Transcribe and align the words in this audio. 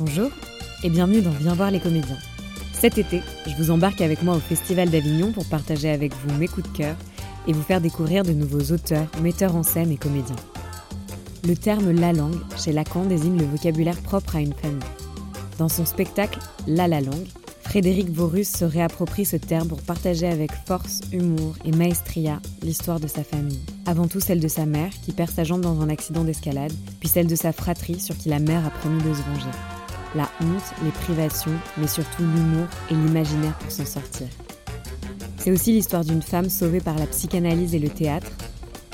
Bonjour 0.00 0.30
et 0.82 0.88
bienvenue 0.88 1.20
dans 1.20 1.30
Viens 1.30 1.52
voir 1.52 1.70
les 1.70 1.78
comédiens. 1.78 2.16
Cet 2.72 2.96
été, 2.96 3.20
je 3.46 3.54
vous 3.56 3.70
embarque 3.70 4.00
avec 4.00 4.22
moi 4.22 4.34
au 4.34 4.40
Festival 4.40 4.88
d'Avignon 4.88 5.30
pour 5.30 5.44
partager 5.44 5.90
avec 5.90 6.14
vous 6.14 6.34
mes 6.38 6.48
coups 6.48 6.72
de 6.72 6.74
cœur 6.74 6.96
et 7.46 7.52
vous 7.52 7.60
faire 7.60 7.82
découvrir 7.82 8.22
de 8.22 8.32
nouveaux 8.32 8.72
auteurs, 8.72 9.08
metteurs 9.20 9.54
en 9.54 9.62
scène 9.62 9.92
et 9.92 9.98
comédiens. 9.98 10.36
Le 11.46 11.54
terme 11.54 11.90
la 11.90 12.14
langue 12.14 12.40
chez 12.56 12.72
Lacan 12.72 13.04
désigne 13.04 13.36
le 13.36 13.44
vocabulaire 13.44 14.00
propre 14.00 14.36
à 14.36 14.40
une 14.40 14.54
famille. 14.54 14.80
Dans 15.58 15.68
son 15.68 15.84
spectacle 15.84 16.38
La 16.66 16.88
la 16.88 17.02
langue, 17.02 17.28
Frédéric 17.60 18.08
Vorus 18.08 18.48
se 18.48 18.64
réapproprie 18.64 19.26
ce 19.26 19.36
terme 19.36 19.68
pour 19.68 19.82
partager 19.82 20.26
avec 20.26 20.50
force, 20.66 21.02
humour 21.12 21.56
et 21.66 21.72
maestria 21.72 22.40
l'histoire 22.62 23.00
de 23.00 23.06
sa 23.06 23.22
famille. 23.22 23.60
Avant 23.84 24.08
tout 24.08 24.20
celle 24.20 24.40
de 24.40 24.48
sa 24.48 24.64
mère 24.64 24.92
qui 25.04 25.12
perd 25.12 25.30
sa 25.30 25.44
jambe 25.44 25.60
dans 25.60 25.82
un 25.82 25.90
accident 25.90 26.24
d'escalade, 26.24 26.72
puis 27.00 27.08
celle 27.10 27.26
de 27.26 27.36
sa 27.36 27.52
fratrie 27.52 28.00
sur 28.00 28.16
qui 28.16 28.30
la 28.30 28.38
mère 28.38 28.64
a 28.64 28.70
promis 28.70 29.02
de 29.02 29.12
se 29.12 29.20
venger. 29.20 29.79
La 30.14 30.28
honte, 30.40 30.74
les 30.82 30.90
privations, 30.90 31.52
mais 31.78 31.86
surtout 31.86 32.22
l'humour 32.22 32.66
et 32.90 32.94
l'imaginaire 32.94 33.56
pour 33.58 33.70
s'en 33.70 33.86
sortir. 33.86 34.26
C'est 35.38 35.52
aussi 35.52 35.72
l'histoire 35.72 36.04
d'une 36.04 36.22
femme 36.22 36.50
sauvée 36.50 36.80
par 36.80 36.98
la 36.98 37.06
psychanalyse 37.06 37.74
et 37.74 37.78
le 37.78 37.88
théâtre. 37.88 38.30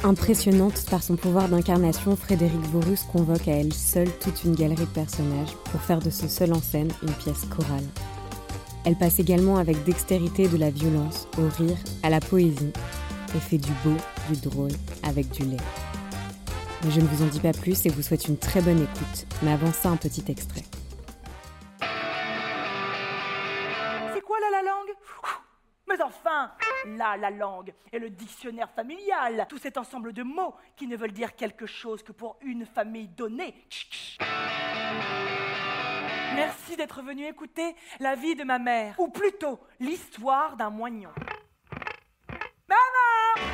Impressionnante 0.05 0.85
par 0.91 1.03
son 1.03 1.17
pouvoir 1.17 1.49
d'incarnation, 1.49 2.17
Frédéric 2.17 2.61
Vorus 2.71 3.03
convoque 3.11 3.49
à 3.49 3.53
elle 3.53 3.73
seule 3.73 4.11
toute 4.21 4.45
une 4.45 4.55
galerie 4.55 4.85
de 4.85 4.91
personnages 4.91 5.57
pour 5.73 5.81
faire 5.81 6.01
de 6.01 6.11
ce 6.11 6.29
seul 6.29 6.53
en 6.53 6.61
scène 6.61 6.93
une 7.03 7.13
pièce 7.15 7.47
chorale. 7.47 7.83
Elle 8.85 8.95
passe 8.95 9.19
également 9.19 9.57
avec 9.57 9.83
dextérité 9.85 10.47
de 10.47 10.59
la 10.59 10.71
violence 10.71 11.27
au 11.39 11.49
rire, 11.59 11.79
à 12.03 12.11
la 12.11 12.21
poésie, 12.21 12.73
et 13.35 13.41
fait 13.41 13.59
du 13.59 13.73
beau, 13.83 13.97
du 14.31 14.39
drôle, 14.41 14.73
avec 15.03 15.31
du 15.31 15.45
lait. 15.45 15.57
Mais 16.85 16.91
je 16.93 17.01
ne 17.01 17.07
vous 17.07 17.25
en 17.25 17.27
dis 17.27 17.41
pas 17.41 17.53
plus 17.53 17.85
et 17.87 17.89
vous 17.89 18.03
souhaite 18.03 18.29
une 18.29 18.37
très 18.37 18.61
bonne 18.61 18.79
écoute, 18.79 19.27
mais 19.43 19.51
avant 19.51 19.73
ça 19.73 19.89
un 19.89 19.97
petit 19.97 20.23
extrait. 20.29 20.63
Là 26.87 27.17
la 27.17 27.31
langue 27.31 27.73
et 27.93 27.99
le 27.99 28.11
dictionnaire 28.11 28.71
familial, 28.71 29.47
tout 29.49 29.59
cet 29.59 29.77
ensemble 29.77 30.13
de 30.13 30.23
mots 30.23 30.55
qui 30.77 30.87
ne 30.87 30.97
veulent 30.97 31.13
dire 31.13 31.35
quelque 31.35 31.67
chose 31.67 32.03
que 32.03 32.13
pour 32.13 32.37
une 32.43 32.67
famille 32.67 33.09
donnée. 33.09 33.55
Merci 36.35 36.77
d'être 36.77 37.03
venu 37.03 37.25
écouter 37.27 37.75
la 37.99 38.15
vie 38.15 38.35
de 38.35 38.45
ma 38.45 38.59
mère, 38.59 38.95
ou 38.99 39.09
plutôt 39.09 39.59
l'histoire 39.81 40.57
d'un 40.57 40.71
moignon. 40.71 41.11
Maman 42.69 43.47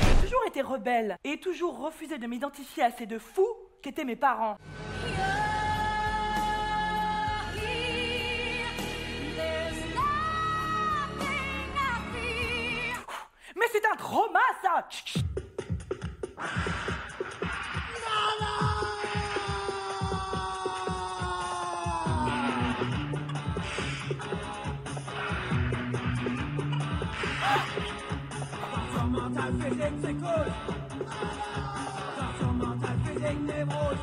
J'ai 0.00 0.22
toujours 0.22 0.44
été 0.46 0.62
rebelle 0.62 1.16
et 1.24 1.38
toujours 1.38 1.78
refusé 1.78 2.16
de 2.16 2.26
m'identifier 2.26 2.84
à 2.84 2.90
ces 2.90 3.04
deux 3.06 3.18
fous 3.18 3.54
qu'étaient 3.82 4.04
mes 4.04 4.16
parents. 4.16 4.56
C'est 13.72 13.84
un 13.86 13.96
trauma 13.96 14.40
ça. 14.62 14.84
Physique 33.04 33.40
névrose? 33.46 33.96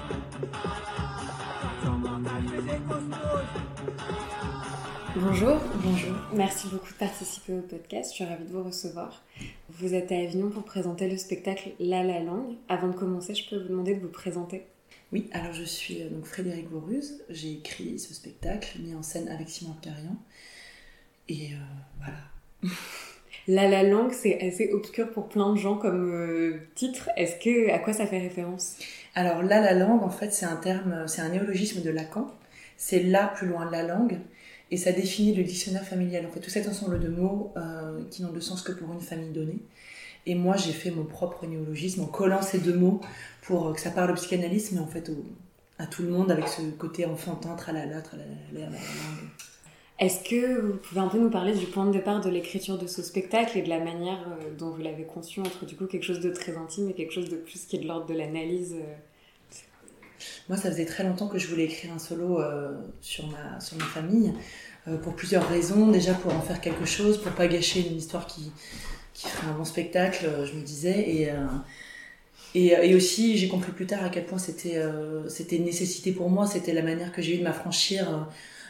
Bonjour, 5.27 5.59
bonjour. 5.83 6.15
Merci 6.35 6.67
beaucoup 6.67 6.93
de 6.93 6.99
participer 6.99 7.53
au 7.53 7.61
podcast. 7.61 8.11
Je 8.11 8.15
suis 8.17 8.25
ravie 8.25 8.43
de 8.43 8.51
vous 8.51 8.61
recevoir. 8.61 9.23
Vous 9.69 9.95
êtes 9.95 10.11
à 10.11 10.19
Avignon 10.19 10.51
pour 10.51 10.61
présenter 10.61 11.09
le 11.09 11.17
spectacle 11.17 11.71
La 11.79 12.03
La 12.03 12.19
Langue. 12.19 12.53
Avant 12.69 12.89
de 12.89 12.93
commencer, 12.93 13.33
je 13.33 13.49
peux 13.49 13.59
vous 13.59 13.67
demander 13.67 13.95
de 13.95 14.01
vous 14.01 14.11
présenter. 14.11 14.67
Oui, 15.11 15.27
alors 15.33 15.51
je 15.51 15.63
suis 15.63 16.03
euh, 16.03 16.09
donc 16.09 16.25
Frédéric 16.25 16.69
Voruse. 16.69 17.23
J'ai 17.31 17.53
écrit 17.53 17.97
ce 17.97 18.13
spectacle 18.13 18.77
mis 18.81 18.93
en 18.93 19.01
scène 19.01 19.27
avec 19.27 19.49
Simon 19.49 19.75
Carian. 19.81 20.15
Et 21.27 21.53
euh, 21.53 21.57
voilà. 21.97 22.75
La 23.47 23.67
La 23.67 23.81
Langue, 23.81 24.13
c'est 24.13 24.39
assez 24.47 24.71
obscur 24.73 25.11
pour 25.11 25.27
plein 25.27 25.53
de 25.53 25.57
gens 25.57 25.77
comme 25.77 26.13
euh, 26.13 26.59
titre. 26.75 27.09
Est-ce 27.17 27.43
que 27.43 27.71
à 27.71 27.79
quoi 27.79 27.93
ça 27.93 28.05
fait 28.05 28.19
référence? 28.19 28.77
Alors 29.15 29.41
là, 29.41 29.59
la 29.59 29.73
langue, 29.73 30.03
en 30.03 30.11
fait, 30.11 30.31
c'est 30.31 30.45
un 30.45 30.57
terme, 30.57 31.07
c'est 31.07 31.21
un 31.21 31.29
néologisme 31.29 31.81
de 31.81 31.89
Lacan. 31.89 32.31
C'est 32.77 33.01
là 33.01 33.33
plus 33.35 33.47
loin 33.47 33.65
de 33.65 33.71
la 33.71 33.81
langue. 33.81 34.19
Et 34.71 34.77
ça 34.77 34.91
définit 34.91 35.33
le 35.33 35.43
dictionnaire 35.43 35.85
familial. 35.85 36.25
En 36.25 36.31
fait, 36.31 36.39
tout 36.39 36.49
cet 36.49 36.67
ensemble 36.67 36.99
de 36.99 37.07
mots 37.07 37.53
euh, 37.55 38.01
qui 38.09 38.23
n'ont 38.23 38.31
de 38.31 38.39
sens 38.39 38.61
que 38.61 38.71
pour 38.71 38.91
une 38.91 39.01
famille 39.01 39.31
donnée. 39.31 39.59
Et 40.25 40.33
moi, 40.33 40.57
j'ai 40.57 40.71
fait 40.71 40.89
mon 40.89 41.05
propre 41.05 41.45
néologisme 41.45 42.01
en 42.01 42.07
collant 42.07 42.41
ces 42.41 42.59
deux 42.59 42.73
mots 42.73 42.99
pour 43.43 43.67
euh, 43.67 43.73
que 43.73 43.79
ça 43.79 43.91
parle 43.91 44.11
au 44.11 44.15
psychanalyse, 44.15 44.71
mais 44.71 44.79
en 44.79 44.87
fait 44.87 45.11
à 45.77 45.85
tout 45.85 46.03
le 46.03 46.09
monde 46.09 46.31
avec 46.31 46.47
ce 46.47 46.61
côté 46.71 47.05
enfantin, 47.05 47.55
tralala, 47.55 48.01
tralala, 48.01 48.29
la 48.53 48.61
la 48.61 48.65
langue. 48.67 48.79
Est-ce 49.99 50.27
que 50.27 50.59
vous 50.59 50.77
pouvez 50.77 50.99
un 50.99 51.07
peu 51.07 51.19
nous 51.19 51.29
parler 51.29 51.53
du 51.53 51.67
point 51.67 51.85
de 51.85 51.91
départ 51.91 52.19
de 52.19 52.29
l'écriture 52.29 52.77
de 52.77 52.87
ce 52.87 53.01
spectacle 53.01 53.57
et 53.57 53.61
de 53.61 53.69
la 53.69 53.79
manière 53.79 54.27
euh, 54.27 54.53
dont 54.57 54.71
vous 54.71 54.81
l'avez 54.81 55.03
conçu 55.03 55.41
entre 55.41 55.65
du 55.65 55.75
coup 55.75 55.85
quelque 55.85 56.03
chose 56.03 56.21
de 56.21 56.31
très 56.31 56.57
intime 56.57 56.89
et 56.89 56.93
quelque 56.93 57.13
chose 57.13 57.29
de 57.29 57.37
plus 57.37 57.65
qui 57.65 57.77
est 57.77 57.79
de 57.79 57.87
l'ordre 57.87 58.05
de 58.05 58.13
l'analyse 58.13 58.75
Moi, 60.47 60.57
ça 60.57 60.69
faisait 60.69 60.85
très 60.85 61.03
longtemps 61.03 61.27
que 61.27 61.39
je 61.39 61.47
voulais 61.47 61.65
écrire 61.65 61.91
un 61.93 61.99
solo 61.99 62.39
euh, 62.39 62.71
sur, 63.01 63.27
ma, 63.27 63.59
sur 63.59 63.77
ma 63.77 63.85
famille, 63.85 64.31
euh, 64.87 64.97
pour 64.97 65.15
plusieurs 65.15 65.47
raisons. 65.47 65.87
Déjà 65.87 66.13
pour 66.13 66.33
en 66.33 66.41
faire 66.41 66.61
quelque 66.61 66.85
chose, 66.85 67.19
pour 67.19 67.31
pas 67.31 67.47
gâcher 67.47 67.87
une 67.87 67.97
histoire 67.97 68.27
qui, 68.27 68.51
qui 69.13 69.27
ferait 69.27 69.47
un 69.47 69.53
bon 69.53 69.65
spectacle, 69.65 70.25
euh, 70.27 70.45
je 70.45 70.53
me 70.53 70.61
disais. 70.61 70.99
Et, 70.99 71.29
et, 72.53 72.95
aussi, 72.95 73.37
j'ai 73.37 73.47
compris 73.47 73.71
plus 73.71 73.87
tard 73.87 74.03
à 74.03 74.09
quel 74.09 74.25
point 74.25 74.37
c'était 74.37 74.81
c'était 75.27 75.57
une 75.57 75.65
nécessité 75.65 76.13
pour 76.13 76.29
moi, 76.29 76.47
c'était 76.47 76.71
la 76.71 76.83
manière 76.83 77.11
que 77.11 77.21
j'ai 77.21 77.35
eu 77.35 77.39
de 77.39 77.43
m'affranchir, 77.43 78.29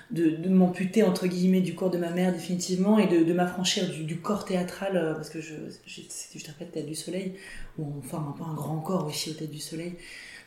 de, 0.10 0.32
de 0.32 0.50
m'amputer 0.50 1.04
entre 1.04 1.28
guillemets 1.28 1.62
du 1.62 1.76
corps 1.76 1.92
de 1.92 2.00
ma 2.00 2.10
mère 2.10 2.34
définitivement, 2.34 2.98
et 2.98 3.06
de, 3.06 3.32
m'affranchir 3.32 3.88
du, 3.88 4.18
corps 4.18 4.46
théâtral, 4.46 5.14
parce 5.16 5.30
que 5.30 5.40
je, 5.40 5.54
je, 5.86 6.02
je 6.36 6.44
te 6.44 6.48
rappelle 6.48 6.72
Tête 6.72 6.88
du 6.88 6.96
Soleil, 6.96 7.36
où 7.78 7.86
on 8.00 8.02
forme 8.02 8.30
un 8.30 8.32
peu 8.32 8.44
un 8.44 8.56
grand 8.56 8.80
corps 8.80 9.06
aussi 9.06 9.30
au 9.30 9.34
Tête 9.34 9.52
du 9.52 9.60
Soleil. 9.60 9.94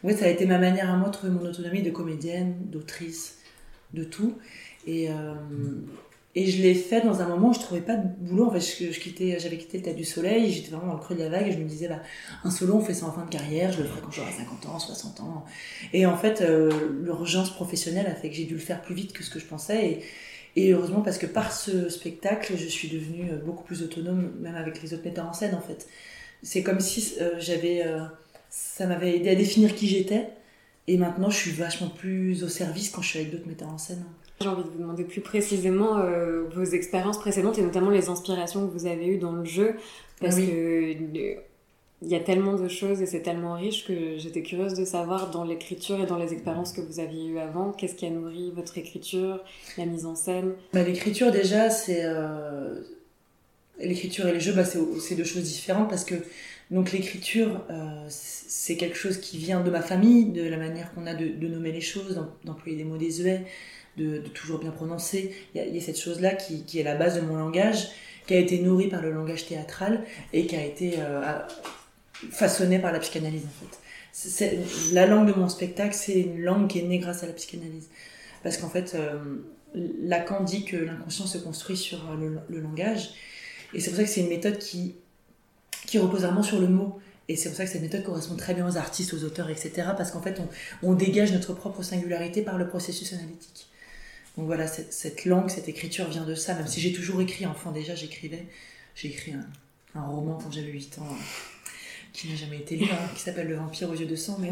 Ouais, 0.04 0.14
ça 0.14 0.26
a 0.26 0.28
été 0.28 0.46
ma 0.46 0.58
manière 0.58 0.90
à 0.90 0.96
moi 0.96 1.08
de 1.08 1.14
trouver 1.14 1.32
mon 1.32 1.44
autonomie 1.44 1.82
de 1.82 1.90
comédienne, 1.90 2.54
d'autrice, 2.66 3.38
de 3.94 4.04
tout. 4.04 4.34
Et, 4.86 5.10
euh, 5.10 5.34
et 6.36 6.46
je 6.46 6.62
l'ai 6.62 6.74
fait 6.74 7.00
dans 7.00 7.20
un 7.20 7.26
moment 7.26 7.48
où 7.48 7.52
je 7.52 7.58
trouvais 7.58 7.80
pas 7.80 7.96
de 7.96 8.06
boulot. 8.06 8.46
En 8.46 8.52
fait, 8.52 8.60
je, 8.60 8.92
je 8.92 9.00
quittais, 9.00 9.38
j'avais 9.40 9.58
quitté 9.58 9.78
le 9.78 9.82
Tête 9.82 9.96
du 9.96 10.04
Soleil, 10.04 10.52
j'étais 10.52 10.70
vraiment 10.70 10.92
dans 10.92 10.98
le 10.98 11.00
creux 11.00 11.16
de 11.16 11.22
la 11.22 11.28
vague 11.28 11.48
et 11.48 11.52
je 11.52 11.58
me 11.58 11.64
disais, 11.64 11.88
bah, 11.88 12.00
un 12.44 12.50
solo, 12.50 12.74
on 12.74 12.80
fait 12.80 12.94
ça 12.94 13.06
en 13.06 13.12
fin 13.12 13.24
de 13.24 13.30
carrière, 13.30 13.72
je 13.72 13.82
le 13.82 13.88
ferai 13.88 14.00
quand 14.00 14.12
j'aurai 14.12 14.30
50 14.30 14.66
ans, 14.66 14.78
60 14.78 15.20
ans. 15.20 15.44
Et 15.92 16.06
en 16.06 16.16
fait, 16.16 16.42
euh, 16.42 16.70
l'urgence 17.02 17.52
professionnelle 17.52 18.06
a 18.06 18.14
fait 18.14 18.28
que 18.30 18.36
j'ai 18.36 18.44
dû 18.44 18.54
le 18.54 18.60
faire 18.60 18.80
plus 18.82 18.94
vite 18.94 19.12
que 19.12 19.24
ce 19.24 19.30
que 19.30 19.40
je 19.40 19.46
pensais. 19.46 20.00
Et, 20.54 20.72
heureusement, 20.72 21.00
parce 21.00 21.18
que 21.18 21.26
par 21.26 21.52
ce 21.52 21.88
spectacle, 21.88 22.54
je 22.56 22.66
suis 22.66 22.88
devenue 22.88 23.30
euh, 23.32 23.36
beaucoup 23.44 23.64
plus 23.64 23.82
autonome, 23.82 24.32
même 24.40 24.54
avec 24.54 24.80
les 24.80 24.94
autres 24.94 25.04
metteurs 25.04 25.26
en 25.26 25.32
scène, 25.32 25.56
en 25.56 25.60
fait. 25.60 25.88
C'est 26.44 26.62
comme 26.62 26.78
si 26.78 27.14
j'avais. 27.40 27.84
Ça 28.50 28.86
m'avait 28.86 29.16
aidé 29.16 29.30
à 29.30 29.34
définir 29.34 29.74
qui 29.74 29.86
j'étais. 29.88 30.28
Et 30.86 30.96
maintenant, 30.96 31.28
je 31.30 31.36
suis 31.36 31.50
vachement 31.52 31.88
plus 31.88 32.42
au 32.44 32.48
service 32.48 32.90
quand 32.90 33.02
je 33.02 33.08
suis 33.08 33.18
avec 33.18 33.30
d'autres 33.30 33.46
metteurs 33.46 33.68
en 33.68 33.78
scène. 33.78 34.04
J'ai 34.40 34.48
envie 34.48 34.62
de 34.64 34.68
vous 34.68 34.78
demander 34.78 35.04
plus 35.04 35.20
précisément 35.20 35.98
euh, 35.98 36.44
vos 36.54 36.64
expériences 36.64 37.18
précédentes 37.18 37.58
et 37.58 37.62
notamment 37.62 37.90
les 37.90 38.08
inspirations 38.08 38.66
que 38.66 38.72
vous 38.72 38.86
avez 38.86 39.06
eues 39.06 39.18
dans 39.18 39.32
le 39.32 39.44
jeu 39.44 39.74
parce 40.20 40.36
Oui. 40.36 40.46
que 40.46 40.52
euh, 40.52 41.34
il 42.00 42.08
y 42.08 42.14
a 42.14 42.20
tellement 42.20 42.54
de 42.54 42.68
choses 42.68 43.02
et 43.02 43.06
c'est 43.06 43.22
tellement 43.22 43.54
riche 43.54 43.84
que 43.84 44.16
j'étais 44.18 44.42
curieuse 44.42 44.74
de 44.74 44.84
savoir 44.84 45.30
dans 45.32 45.42
l'écriture 45.42 46.00
et 46.00 46.06
dans 46.06 46.16
les 46.16 46.32
expériences 46.32 46.72
que 46.72 46.80
vous 46.80 47.00
aviez 47.00 47.26
eues 47.26 47.40
avant, 47.40 47.72
qu'est-ce 47.72 47.96
qui 47.96 48.06
a 48.06 48.10
nourri 48.10 48.52
votre 48.54 48.78
écriture, 48.78 49.40
la 49.76 49.84
mise 49.84 50.06
en 50.06 50.14
scène? 50.14 50.52
Bah, 50.72 50.84
l'écriture, 50.84 51.32
déjà, 51.32 51.68
c'est. 51.70 52.02
euh, 52.04 52.80
L'écriture 53.80 54.26
et 54.26 54.32
les 54.32 54.40
jeux, 54.40 54.52
bah, 54.54 54.64
c'est 54.64 54.78
c'est 55.00 55.14
deux 55.14 55.24
choses 55.24 55.44
différentes 55.44 55.88
parce 55.88 56.04
que 56.04 56.14
donc 56.70 56.92
l'écriture, 56.92 57.64
euh, 57.70 58.04
c'est 58.08 58.76
quelque 58.76 58.96
chose 58.96 59.18
qui 59.18 59.38
vient 59.38 59.60
de 59.60 59.70
ma 59.70 59.80
famille, 59.80 60.26
de 60.26 60.42
la 60.42 60.58
manière 60.58 60.92
qu'on 60.92 61.06
a 61.06 61.14
de, 61.14 61.48
nommer 61.48 61.72
les 61.72 61.80
choses, 61.80 62.14
d'em- 62.14 62.30
d'employer 62.44 62.76
des 62.76 62.84
mots 62.84 62.98
désuets, 62.98 63.46
de, 63.96 64.18
de 64.18 64.28
toujours 64.28 64.58
bien 64.58 64.70
prononcer. 64.70 65.34
Il 65.54 65.74
y 65.74 65.78
a, 65.78 65.80
cette 65.80 65.98
chose-là 65.98 66.34
qui, 66.34 66.64
qui 66.64 66.78
est 66.78 66.82
la 66.82 66.94
base 66.94 67.16
de 67.16 67.22
mon 67.22 67.36
langage, 67.36 67.88
qui 68.26 68.34
a 68.34 68.38
été 68.38 68.58
nourrie 68.58 68.88
par 68.88 69.00
le 69.00 69.10
langage 69.10 69.46
théâtral 69.46 70.04
et 70.32 70.46
qui 70.46 70.56
a 70.56 70.64
été 70.64 70.94
euh, 70.98 71.22
façonnée 72.30 72.78
par 72.78 72.92
la 72.92 72.98
psychanalyse 72.98 73.44
en 73.44 73.64
fait. 73.64 73.78
La 74.92 75.06
langue 75.06 75.28
de 75.28 75.32
mon 75.32 75.48
spectacle, 75.48 75.94
c'est 75.94 76.20
une 76.20 76.40
langue 76.42 76.68
qui 76.68 76.80
est 76.80 76.82
née 76.82 76.98
grâce 76.98 77.22
à 77.22 77.26
la 77.26 77.32
psychanalyse. 77.32 77.88
Parce 78.42 78.56
qu'en 78.58 78.68
fait, 78.68 78.94
euh, 78.94 79.18
Lacan 79.74 80.42
dit 80.44 80.64
que 80.64 80.76
l'inconscient 80.76 81.26
se 81.26 81.38
construit 81.38 81.76
sur 81.76 81.98
le, 82.18 82.38
le 82.48 82.60
langage. 82.60 83.10
Et 83.74 83.80
c'est 83.80 83.90
pour 83.90 83.98
ça 83.98 84.04
que 84.04 84.10
c'est 84.10 84.22
une 84.22 84.28
méthode 84.28 84.58
qui, 84.58 84.96
qui 85.88 85.98
repose 85.98 86.22
vraiment 86.22 86.42
sur 86.42 86.60
le 86.60 86.68
mot. 86.68 86.98
Et 87.28 87.36
c'est 87.36 87.48
pour 87.48 87.56
ça 87.56 87.64
que 87.64 87.70
cette 87.70 87.82
méthode 87.82 88.04
correspond 88.04 88.36
très 88.36 88.54
bien 88.54 88.66
aux 88.66 88.76
artistes, 88.76 89.12
aux 89.14 89.24
auteurs, 89.24 89.50
etc. 89.50 89.88
Parce 89.96 90.10
qu'en 90.10 90.22
fait, 90.22 90.40
on, 90.82 90.94
dégage 90.94 91.32
notre 91.32 91.52
propre 91.52 91.82
singularité 91.82 92.42
par 92.42 92.58
le 92.58 92.68
processus 92.68 93.12
analytique. 93.12 93.68
Donc 94.36 94.46
voilà, 94.46 94.66
cette, 94.66 95.24
langue, 95.24 95.50
cette 95.50 95.68
écriture 95.68 96.08
vient 96.08 96.24
de 96.24 96.34
ça, 96.34 96.54
même 96.54 96.66
si 96.66 96.80
j'ai 96.80 96.92
toujours 96.92 97.20
écrit. 97.20 97.44
Enfant 97.46 97.72
déjà, 97.72 97.94
j'écrivais. 97.94 98.46
J'ai 98.94 99.08
écrit 99.08 99.32
un, 99.94 100.00
roman 100.00 100.38
quand 100.42 100.52
j'avais 100.52 100.70
8 100.70 100.98
ans, 100.98 101.06
euh, 101.10 101.68
qui 102.12 102.28
n'a 102.28 102.36
jamais 102.36 102.58
été 102.58 102.76
lu, 102.76 102.86
hein, 102.90 103.10
qui 103.14 103.20
s'appelle 103.20 103.48
Le 103.48 103.56
vampire 103.56 103.90
aux 103.90 103.94
yeux 103.94 104.06
de 104.06 104.16
sang. 104.16 104.38
Mais... 104.40 104.50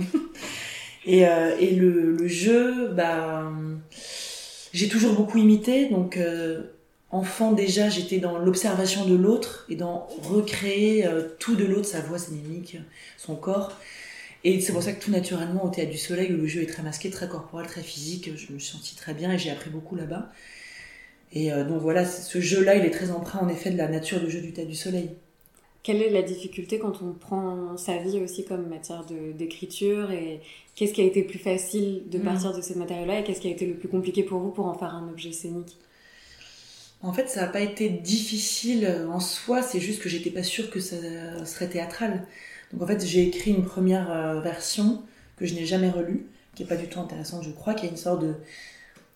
et, 1.07 1.27
euh, 1.27 1.57
le, 1.59 2.27
jeu, 2.27 2.89
bah, 2.89 3.51
j'ai 4.73 4.89
toujours 4.89 5.15
beaucoup 5.15 5.39
imité. 5.39 5.89
Donc... 5.91 6.17
Euh, 6.17 6.76
enfant 7.17 7.53
déjà, 7.53 7.89
j'étais 7.89 8.19
dans 8.19 8.39
l'observation 8.39 9.05
de 9.05 9.15
l'autre 9.15 9.67
et 9.69 9.77
dans 9.77 10.07
recréer 10.23 11.07
euh, 11.07 11.23
tout 11.39 11.57
de 11.57 11.65
l'autre, 11.65 11.87
sa 11.87 12.01
voix, 12.01 12.19
ses 12.19 12.33
mimiques, 12.33 12.79
son 13.17 13.37
corps. 13.37 13.73
Et 14.45 14.61
c'est 14.61 14.73
pour 14.73 14.83
ça 14.83 14.93
que 14.93 15.03
tout 15.03 15.11
naturellement, 15.11 15.65
au 15.65 15.71
Théâtre 15.71 15.91
du 15.91 15.99
Soleil, 15.99 16.33
où 16.33 16.37
le 16.37 16.47
jeu 16.47 16.63
est 16.63 16.67
très 16.67 16.83
masqué, 16.83 17.11
très 17.11 17.29
corporel, 17.29 17.67
très 17.67 17.83
physique, 17.83 18.31
je 18.37 18.53
me 18.53 18.59
suis 18.59 18.77
sentie 18.77 18.95
très 18.95 19.15
bien 19.15 19.33
et 19.33 19.39
j'ai 19.39 19.51
appris 19.51 19.71
beaucoup 19.71 19.97
là-bas. 19.97 20.31
Et 21.33 21.53
euh, 21.53 21.65
donc 21.65 21.81
voilà, 21.81 22.05
ce 22.05 22.41
jeu-là, 22.41 22.77
il 22.77 22.85
est 22.85 22.91
très 22.91 23.11
empreint 23.11 23.41
en 23.41 23.49
effet 23.49 23.71
de 23.71 23.79
la 23.79 23.89
nature 23.89 24.21
du 24.21 24.31
jeu 24.31 24.41
du 24.41 24.53
Théâtre 24.53 24.71
du 24.71 24.77
Soleil. 24.77 25.11
Quelle 25.83 26.03
est 26.03 26.11
la 26.11 26.23
difficulté 26.23 26.79
quand 26.79 27.01
on 27.03 27.13
prend 27.13 27.77
sa 27.77 27.99
vie 27.99 28.21
aussi 28.21 28.45
comme 28.45 28.69
matière 28.69 29.05
d'écriture 29.39 30.11
et 30.11 30.41
qu'est-ce 30.75 30.93
qui 30.93 31.01
a 31.01 31.05
été 31.05 31.23
plus 31.23 31.39
facile 31.39 32.03
de 32.11 32.19
mm. 32.19 32.23
partir 32.23 32.53
de 32.53 32.61
ces 32.61 32.75
matériaux-là 32.75 33.21
et 33.21 33.25
qu'est-ce 33.25 33.41
qui 33.41 33.49
a 33.49 33.53
été 33.53 33.67
le 33.67 33.75
plus 33.75 33.89
compliqué 33.89 34.25
pour 34.25 34.41
vous 34.41 34.51
pour 34.51 34.67
en 34.67 34.75
faire 34.75 34.95
un 34.95 35.09
objet 35.09 35.31
scénique? 35.33 35.77
En 37.07 37.13
fait, 37.13 37.29
ça 37.29 37.43
n'a 37.43 37.47
pas 37.47 37.61
été 37.61 37.89
difficile 37.89 39.07
en 39.11 39.21
soi, 39.21 39.63
c'est 39.63 39.81
juste 39.81 40.03
que 40.03 40.09
j'étais 40.09 40.31
pas 40.31 40.43
sûre 40.43 40.71
que 40.71 40.81
ça 40.81 40.97
serait 41.45 41.69
théâtral. 41.69 42.27
Donc 42.73 42.83
en 42.83 42.87
fait, 42.87 43.05
j'ai 43.05 43.23
écrit 43.23 43.53
une 43.53 43.65
première 43.65 44.11
euh, 44.11 44.41
version 44.41 45.03
que 45.37 45.47
je 45.47 45.55
n'ai 45.55 45.67
jamais 45.67 45.91
relue, 45.91 46.27
qui 46.55 46.63
est 46.63 46.67
pas 46.67 46.77
du 46.77 46.89
tout 46.89 46.99
intéressante, 46.99 47.45
je 47.45 47.51
crois, 47.51 47.75
qui 47.75 47.87
a 47.87 47.89
une 47.89 47.97
sorte 47.97 48.23
de, 48.23 48.35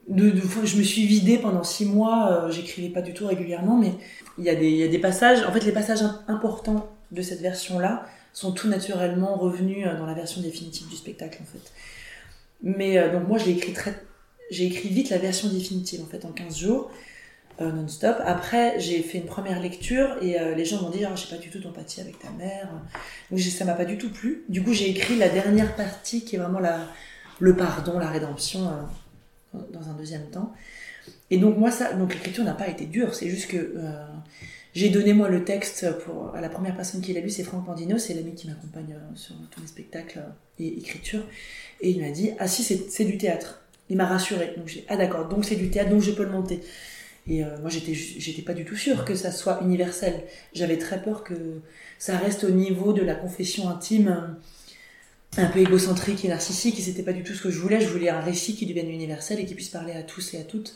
de, 0.08 0.40
je 0.64 0.76
me 0.76 0.82
suis 0.82 1.06
vidée 1.06 1.38
pendant 1.38 1.64
six 1.64 1.84
mois, 1.84 2.44
euh, 2.44 2.50
j'écrivais 2.50 2.90
pas 2.90 3.02
du 3.02 3.12
tout 3.12 3.26
régulièrement, 3.26 3.76
mais 3.76 3.92
il 4.38 4.44
y, 4.44 4.50
a 4.50 4.54
des, 4.54 4.98
passages, 4.98 5.42
en 5.44 5.52
fait, 5.52 5.64
les 5.64 5.72
passages 5.72 6.02
importants 6.28 6.88
de 7.10 7.22
cette 7.22 7.40
version-là 7.40 8.06
sont 8.32 8.52
tout 8.52 8.68
naturellement 8.68 9.36
revenus 9.36 9.86
euh, 9.86 9.96
dans 9.98 10.06
la 10.06 10.14
version 10.14 10.40
définitive 10.40 10.88
du 10.88 10.96
spectacle, 10.96 11.40
en 11.42 11.46
fait. 11.46 11.72
Mais 12.62 13.10
donc 13.10 13.26
moi, 13.26 13.38
j'ai 13.38 13.52
écrit 13.52 13.72
très, 13.72 13.94
j'ai 14.50 14.66
écrit 14.66 14.90
vite 14.90 15.08
la 15.08 15.16
version 15.16 15.48
définitive, 15.48 16.02
en 16.02 16.06
fait, 16.06 16.26
en 16.26 16.30
15 16.30 16.58
jours. 16.58 16.90
Euh, 17.60 17.72
non-stop. 17.72 18.16
Après, 18.24 18.80
j'ai 18.80 19.02
fait 19.02 19.18
une 19.18 19.26
première 19.26 19.60
lecture 19.60 20.16
et 20.22 20.40
euh, 20.40 20.54
les 20.54 20.64
gens 20.64 20.80
m'ont 20.80 20.88
dit 20.88 21.04
ah, 21.04 21.14
j'ai 21.14 21.28
pas 21.28 21.40
du 21.40 21.50
tout 21.50 21.58
d'empathie 21.58 22.00
avec 22.00 22.18
ta 22.18 22.30
mère. 22.30 22.70
Donc 23.30 23.38
ça 23.38 23.66
m'a 23.66 23.74
pas 23.74 23.84
du 23.84 23.98
tout 23.98 24.10
plu. 24.10 24.44
Du 24.48 24.62
coup, 24.62 24.72
j'ai 24.72 24.88
écrit 24.88 25.16
la 25.16 25.28
dernière 25.28 25.76
partie 25.76 26.24
qui 26.24 26.36
est 26.36 26.38
vraiment 26.38 26.58
la, 26.58 26.86
le 27.38 27.54
pardon, 27.54 27.98
la 27.98 28.08
rédemption 28.08 28.66
euh, 28.66 29.58
dans 29.74 29.90
un 29.90 29.92
deuxième 29.92 30.30
temps. 30.30 30.54
Et 31.30 31.36
donc 31.36 31.58
moi 31.58 31.70
ça, 31.70 31.92
donc 31.92 32.14
l'écriture 32.14 32.44
n'a 32.44 32.54
pas 32.54 32.66
été 32.66 32.86
dure. 32.86 33.14
C'est 33.14 33.28
juste 33.28 33.50
que 33.50 33.74
j'ai 34.74 34.88
donné 34.88 35.12
moi 35.12 35.28
le 35.28 35.44
texte 35.44 35.86
à 36.34 36.40
la 36.40 36.48
première 36.48 36.74
personne 36.74 37.00
qui 37.00 37.12
l'a 37.12 37.20
lu, 37.20 37.30
c'est 37.30 37.44
Franck 37.44 37.66
Pandino, 37.66 37.98
c'est 37.98 38.14
l'ami 38.14 38.34
qui 38.34 38.48
m'accompagne 38.48 38.96
sur 39.14 39.34
tous 39.50 39.60
les 39.60 39.66
spectacles 39.66 40.22
et 40.58 40.78
écriture. 40.78 41.22
Et 41.80 41.90
il 41.90 42.00
m'a 42.02 42.10
dit 42.10 42.30
ah 42.38 42.48
si 42.48 42.62
c'est 42.62 43.04
du 43.04 43.18
théâtre. 43.18 43.60
Il 43.90 43.96
m'a 43.96 44.06
rassuré. 44.06 44.54
Donc 44.56 44.68
j'ai 44.68 44.84
ah 44.88 44.96
d'accord 44.96 45.28
donc 45.28 45.44
c'est 45.44 45.56
du 45.56 45.70
théâtre 45.70 45.90
donc 45.90 46.00
je 46.00 46.12
peux 46.12 46.24
le 46.24 46.30
monter. 46.30 46.62
Et 47.28 47.44
euh, 47.44 47.58
moi, 47.60 47.70
j'étais, 47.70 47.94
j'étais 47.94 48.42
pas 48.42 48.54
du 48.54 48.64
tout 48.64 48.76
sûre 48.76 49.04
que 49.04 49.14
ça 49.14 49.30
soit 49.30 49.60
universel. 49.62 50.24
J'avais 50.54 50.78
très 50.78 51.02
peur 51.02 51.22
que 51.22 51.34
ça 51.98 52.16
reste 52.16 52.44
au 52.44 52.50
niveau 52.50 52.92
de 52.92 53.02
la 53.02 53.14
confession 53.14 53.68
intime, 53.68 54.36
un 55.36 55.46
peu 55.46 55.60
égocentrique 55.60 56.24
et 56.24 56.28
narcissique. 56.28 56.78
Et 56.78 56.82
c'était 56.82 57.02
pas 57.02 57.12
du 57.12 57.22
tout 57.22 57.34
ce 57.34 57.42
que 57.42 57.50
je 57.50 57.58
voulais. 57.58 57.80
Je 57.80 57.88
voulais 57.88 58.08
un 58.08 58.20
récit 58.20 58.56
qui 58.56 58.66
devienne 58.66 58.90
universel 58.90 59.38
et 59.38 59.44
qui 59.44 59.54
puisse 59.54 59.68
parler 59.68 59.92
à 59.92 60.02
tous 60.02 60.34
et 60.34 60.38
à 60.38 60.44
toutes. 60.44 60.74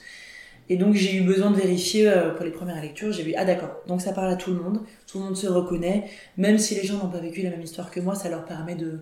Et 0.69 0.77
donc, 0.77 0.95
j'ai 0.95 1.17
eu 1.17 1.23
besoin 1.23 1.51
de 1.51 1.57
vérifier 1.57 2.09
euh, 2.09 2.31
pour 2.31 2.45
les 2.45 2.51
premières 2.51 2.81
lectures. 2.81 3.13
J'ai 3.13 3.23
vu, 3.23 3.35
ah 3.37 3.45
d'accord, 3.45 3.83
donc 3.87 4.01
ça 4.01 4.13
parle 4.13 4.31
à 4.31 4.37
tout 4.37 4.51
le 4.51 4.61
monde. 4.61 4.81
Tout 5.07 5.19
le 5.19 5.25
monde 5.25 5.37
se 5.37 5.47
reconnaît. 5.47 6.11
Même 6.39 6.59
si 6.59 6.75
les 6.75 6.85
gens 6.85 6.99
n'ont 6.99 7.11
pas 7.11 7.21
vécu 7.21 7.43
la 7.43 7.51
même 7.51 7.63
histoire 7.63 7.91
que 7.91 8.01
moi, 8.01 8.15
ça 8.15 8.31
leur 8.31 8.45
permet 8.45 8.75
de, 8.75 9.01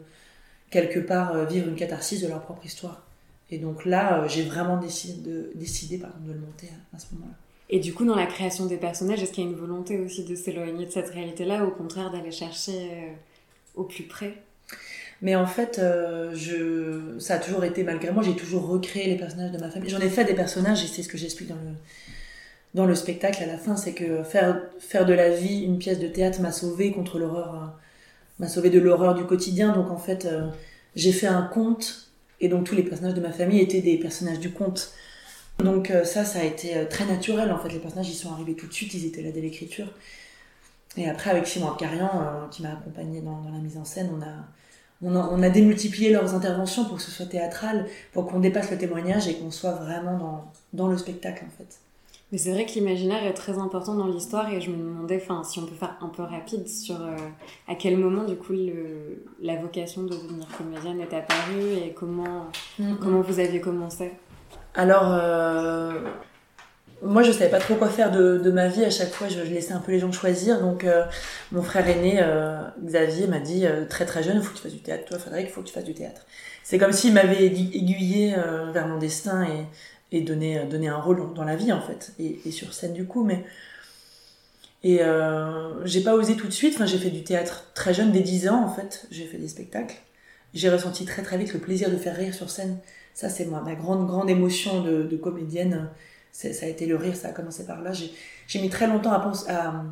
quelque 0.72 0.98
part, 0.98 1.36
euh, 1.36 1.44
vivre 1.44 1.68
une 1.68 1.76
catharsis 1.76 2.20
de 2.20 2.26
leur 2.26 2.42
propre 2.42 2.66
histoire. 2.66 3.06
Et 3.52 3.58
donc 3.58 3.84
là, 3.84 4.26
j'ai 4.28 4.42
vraiment 4.42 4.78
décidé 4.78 5.30
de, 5.30 5.52
décidé, 5.54 5.98
pardon, 5.98 6.16
de 6.26 6.32
le 6.32 6.40
monter 6.40 6.68
à 6.96 6.98
ce 6.98 7.06
moment-là. 7.12 7.36
Et 7.68 7.80
du 7.80 7.92
coup, 7.92 8.06
dans 8.06 8.16
la 8.16 8.26
création 8.26 8.66
des 8.66 8.78
personnages, 8.78 9.22
est-ce 9.22 9.32
qu'il 9.32 9.44
y 9.44 9.46
a 9.46 9.50
une 9.50 9.56
volonté 9.56 10.00
aussi 10.00 10.24
de 10.24 10.34
s'éloigner 10.34 10.86
de 10.86 10.90
cette 10.90 11.10
réalité-là, 11.10 11.62
ou 11.62 11.68
au 11.68 11.70
contraire 11.70 12.10
d'aller 12.10 12.30
chercher 12.30 12.72
euh, 12.72 13.12
au 13.74 13.84
plus 13.84 14.04
près? 14.04 14.34
Mais 15.20 15.36
en 15.36 15.46
fait, 15.46 15.78
euh, 15.78 16.34
je... 16.34 17.18
ça 17.18 17.34
a 17.34 17.38
toujours 17.38 17.62
été, 17.64 17.84
malgré 17.84 18.10
moi, 18.10 18.22
j'ai 18.22 18.34
toujours 18.34 18.66
recréé 18.66 19.06
les 19.06 19.16
personnages 19.16 19.52
de 19.52 19.58
ma 19.58 19.70
famille. 19.70 19.90
J'en 19.90 20.00
ai 20.00 20.08
fait 20.08 20.24
des 20.24 20.34
personnages, 20.34 20.82
et 20.82 20.86
c'est 20.86 21.02
ce 21.02 21.08
que 21.08 21.18
j'explique 21.18 21.50
dans 21.50 21.56
le, 21.56 21.72
dans 22.72 22.86
le 22.86 22.94
spectacle 22.94 23.42
à 23.42 23.46
la 23.46 23.58
fin, 23.58 23.76
c'est 23.76 23.92
que 23.92 24.22
faire, 24.22 24.62
faire 24.78 25.04
de 25.04 25.12
la 25.12 25.28
vie 25.28 25.60
une 25.60 25.78
pièce 25.78 25.98
de 25.98 26.08
théâtre 26.08 26.40
m'a 26.40 26.52
sauvé 26.52 26.90
contre 26.90 27.18
l'horreur, 27.18 27.54
euh, 27.54 27.66
m'a 28.38 28.48
sauvé 28.48 28.70
de 28.70 28.80
l'horreur 28.80 29.14
du 29.14 29.24
quotidien. 29.24 29.74
Donc 29.74 29.90
en 29.90 29.98
fait, 29.98 30.26
j'ai 30.96 31.12
fait 31.12 31.26
un 31.26 31.42
conte, 31.42 32.11
et 32.42 32.48
donc 32.48 32.64
tous 32.64 32.74
les 32.74 32.82
personnages 32.82 33.14
de 33.14 33.20
ma 33.20 33.32
famille 33.32 33.60
étaient 33.60 33.80
des 33.80 33.96
personnages 33.96 34.40
du 34.40 34.50
conte. 34.50 34.92
Donc 35.58 35.90
euh, 35.90 36.04
ça, 36.04 36.24
ça 36.24 36.40
a 36.40 36.44
été 36.44 36.76
euh, 36.76 36.84
très 36.86 37.06
naturel. 37.06 37.50
En 37.52 37.58
fait, 37.58 37.70
les 37.70 37.78
personnages, 37.78 38.10
ils 38.10 38.14
sont 38.14 38.32
arrivés 38.32 38.54
tout 38.54 38.66
de 38.66 38.72
suite, 38.72 38.92
ils 38.94 39.06
étaient 39.06 39.22
là 39.22 39.30
dès 39.30 39.40
l'écriture. 39.40 39.86
Et 40.96 41.08
après, 41.08 41.30
avec 41.30 41.46
Simon 41.46 41.72
Carian, 41.74 42.10
euh, 42.12 42.48
qui 42.50 42.62
m'a 42.62 42.72
accompagné 42.72 43.20
dans, 43.22 43.44
la 43.50 43.58
mise 43.58 43.78
en 43.78 43.84
scène, 43.84 44.10
on 44.14 44.20
a, 44.20 44.34
on 45.02 45.16
a, 45.16 45.28
on 45.30 45.42
a, 45.42 45.48
démultiplié 45.48 46.10
leurs 46.10 46.34
interventions 46.34 46.84
pour 46.84 46.96
que 46.96 47.02
ce 47.02 47.10
soit 47.10 47.26
théâtral, 47.26 47.86
pour 48.12 48.26
qu'on 48.26 48.40
dépasse 48.40 48.70
le 48.70 48.76
témoignage 48.76 49.28
et 49.28 49.36
qu'on 49.36 49.50
soit 49.50 49.72
vraiment 49.72 50.18
dans, 50.18 50.52
dans 50.72 50.88
le 50.88 50.98
spectacle, 50.98 51.44
en 51.46 51.56
fait. 51.56 51.78
Mais 52.32 52.38
c'est 52.38 52.50
vrai 52.50 52.64
que 52.64 52.72
l'imaginaire 52.72 53.24
est 53.24 53.34
très 53.34 53.58
important 53.58 53.94
dans 53.94 54.06
l'histoire 54.06 54.50
et 54.50 54.60
je 54.60 54.70
me 54.70 54.78
demandais 54.78 55.20
enfin, 55.22 55.44
si 55.44 55.58
on 55.58 55.66
peut 55.66 55.74
faire 55.74 55.96
un 56.00 56.08
peu 56.08 56.22
rapide 56.22 56.66
sur 56.66 56.96
à 57.68 57.74
quel 57.74 57.98
moment 57.98 58.24
du 58.24 58.36
coup 58.36 58.54
le, 58.54 59.22
la 59.42 59.56
vocation 59.56 60.04
de 60.04 60.14
devenir 60.14 60.46
comédienne 60.56 61.00
est 61.00 61.14
apparue 61.14 61.74
et 61.84 61.92
comment, 61.92 62.46
comment 63.02 63.20
vous 63.20 63.38
aviez 63.38 63.60
commencé? 63.60 64.12
Alors, 64.74 65.12
euh, 65.12 66.00
moi, 67.02 67.22
je 67.22 67.32
savais 67.32 67.50
pas 67.50 67.58
trop 67.58 67.74
quoi 67.74 67.88
faire 67.88 68.10
de, 68.10 68.38
de, 68.38 68.50
ma 68.50 68.68
vie. 68.68 68.84
À 68.84 68.90
chaque 68.90 69.10
fois, 69.10 69.28
je, 69.28 69.40
laissais 69.40 69.72
un 69.72 69.80
peu 69.80 69.92
les 69.92 69.98
gens 69.98 70.12
choisir. 70.12 70.60
Donc, 70.60 70.84
euh, 70.84 71.04
mon 71.50 71.62
frère 71.62 71.86
aîné, 71.88 72.20
euh, 72.22 72.62
Xavier, 72.82 73.26
m'a 73.26 73.38
dit 73.38 73.66
très 73.88 74.06
très 74.06 74.22
jeune, 74.22 74.36
il 74.36 74.42
faut 74.42 74.52
que 74.52 74.56
tu 74.56 74.62
fasses 74.62 74.72
du 74.72 74.82
théâtre. 74.82 75.04
Toi, 75.04 75.18
Frédéric, 75.18 75.48
il 75.48 75.52
faut 75.52 75.60
que 75.60 75.66
tu 75.66 75.74
fasses 75.74 75.84
du 75.84 75.94
théâtre. 75.94 76.22
C'est 76.62 76.78
comme 76.78 76.92
s'il 76.92 77.12
m'avait 77.12 77.44
aiguillé 77.44 78.34
vers 78.72 78.86
mon 78.86 78.98
destin 78.98 79.42
et, 79.44 79.66
et 80.12 80.20
donné, 80.20 80.64
donné 80.66 80.88
un 80.88 80.98
rôle 80.98 81.34
dans 81.34 81.44
la 81.44 81.56
vie, 81.56 81.72
en 81.72 81.80
fait, 81.80 82.12
et, 82.18 82.50
sur 82.50 82.72
scène 82.72 82.92
du 82.92 83.06
coup. 83.06 83.24
Mais 83.24 83.44
et 84.84 85.00
j'ai 85.84 86.02
pas 86.02 86.14
osé 86.14 86.36
tout 86.36 86.46
de 86.46 86.52
suite. 86.52 86.74
Enfin, 86.74 86.86
j'ai 86.86 86.98
fait 86.98 87.10
du 87.10 87.24
théâtre 87.24 87.70
très 87.74 87.94
jeune, 87.94 88.12
dès 88.12 88.20
10 88.20 88.48
ans, 88.48 88.64
en 88.64 88.68
fait. 88.68 89.06
J'ai 89.10 89.26
fait 89.26 89.38
des 89.38 89.48
spectacles. 89.48 89.96
J'ai 90.54 90.68
ressenti 90.68 91.04
très 91.04 91.22
très 91.22 91.38
vite 91.38 91.54
le 91.54 91.60
plaisir 91.60 91.90
de 91.90 91.96
faire 91.96 92.16
rire 92.16 92.34
sur 92.34 92.50
scène 92.50 92.78
ça, 93.14 93.28
c'est 93.28 93.44
ma 93.44 93.74
grande, 93.74 94.06
grande 94.06 94.30
émotion 94.30 94.82
de, 94.82 95.16
comédienne. 95.16 95.88
Ça 96.32 96.48
a 96.62 96.68
été 96.68 96.86
le 96.86 96.96
rire, 96.96 97.14
ça 97.14 97.28
a 97.28 97.32
commencé 97.32 97.66
par 97.66 97.82
là. 97.82 97.92
J'ai 97.92 98.60
mis 98.60 98.70
très 98.70 98.86
longtemps 98.86 99.12
à, 99.12 99.84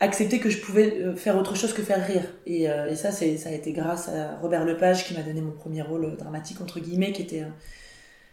accepter 0.00 0.40
que 0.40 0.50
je 0.50 0.58
pouvais 0.58 1.00
euh, 1.00 1.14
faire 1.14 1.38
autre 1.38 1.54
chose 1.54 1.72
que 1.72 1.82
faire 1.82 2.04
rire. 2.04 2.24
Et, 2.44 2.68
euh, 2.68 2.90
et 2.90 2.96
ça, 2.96 3.12
ça 3.12 3.24
a 3.24 3.52
été 3.52 3.70
grâce 3.72 4.08
à 4.08 4.36
Robert 4.40 4.64
Lepage 4.64 5.06
qui 5.06 5.14
m'a 5.14 5.22
donné 5.22 5.40
mon 5.40 5.52
premier 5.52 5.82
rôle 5.82 6.16
dramatique, 6.16 6.60
entre 6.60 6.80
guillemets, 6.80 7.12
qui, 7.12 7.22
était, 7.22 7.44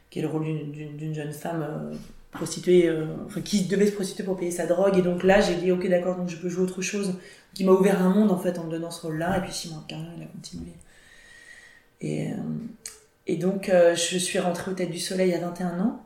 qui 0.09 0.19
est 0.19 0.21
le 0.21 0.27
rôle 0.27 0.43
d'une 0.43 1.13
jeune 1.13 1.31
femme 1.31 1.61
euh, 1.61 1.95
prostituée, 2.31 2.89
enfin, 3.25 3.41
qui 3.41 3.65
devait 3.65 3.87
se 3.87 3.91
prostituer 3.91 4.23
pour 4.23 4.37
payer 4.37 4.51
sa 4.51 4.65
drogue. 4.65 4.97
Et 4.97 5.01
donc 5.01 5.23
là, 5.23 5.41
j'ai 5.41 5.55
dit, 5.55 5.71
ok, 5.71 5.87
d'accord, 5.87 6.15
donc 6.15 6.29
je 6.29 6.37
peux 6.37 6.49
jouer 6.49 6.63
autre 6.63 6.81
chose. 6.81 7.15
Qui 7.55 7.65
m'a 7.65 7.71
ouvert 7.71 8.01
un 8.01 8.09
monde, 8.09 8.31
en 8.31 8.37
fait, 8.37 8.59
en 8.59 8.65
me 8.65 8.71
donnant 8.71 8.91
ce 8.91 9.01
rôle-là. 9.01 9.39
Et 9.39 9.41
puis 9.41 9.51
Simon 9.51 9.81
Carrière, 9.87 10.11
il 10.17 10.23
a 10.23 10.27
continué. 10.27 10.71
Et, 12.01 12.29
et 13.25 13.37
donc, 13.37 13.69
euh, 13.69 13.95
je 13.95 14.17
suis 14.17 14.39
rentrée 14.39 14.71
au 14.71 14.73
Tête 14.73 14.91
du 14.91 14.99
Soleil 14.99 15.33
à 15.33 15.39
21 15.39 15.79
ans. 15.79 16.03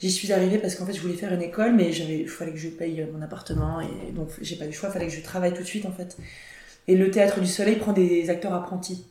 J'y 0.00 0.10
suis 0.10 0.32
arrivée 0.32 0.58
parce 0.58 0.74
qu'en 0.74 0.86
fait, 0.86 0.92
je 0.92 1.00
voulais 1.00 1.14
faire 1.14 1.32
une 1.32 1.42
école, 1.42 1.74
mais 1.74 1.94
il 1.94 2.28
fallait 2.28 2.52
que 2.52 2.58
je 2.58 2.68
paye 2.68 3.06
mon 3.12 3.22
appartement. 3.22 3.80
Et 3.80 4.12
donc, 4.12 4.28
j'ai 4.40 4.56
pas 4.56 4.64
eu 4.64 4.68
le 4.68 4.72
choix, 4.72 4.88
il 4.88 4.92
fallait 4.92 5.06
que 5.06 5.12
je 5.12 5.22
travaille 5.22 5.54
tout 5.54 5.62
de 5.62 5.66
suite, 5.66 5.86
en 5.86 5.92
fait. 5.92 6.16
Et 6.88 6.96
le 6.96 7.10
Théâtre 7.10 7.40
du 7.40 7.46
Soleil 7.46 7.76
prend 7.76 7.92
des 7.92 8.28
acteurs 8.30 8.52
apprentis. 8.52 9.04